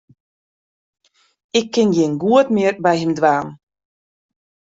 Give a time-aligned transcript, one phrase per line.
[1.59, 3.47] Ik kin gjin goed mear by him dwaan.